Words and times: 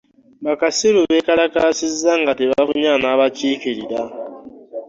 Ba 0.43 0.53
kasiru 0.61 0.99
beekalasizza 1.09 2.11
nga 2.21 2.31
tebafunye 2.39 2.89
anaabakikirila. 2.97 4.01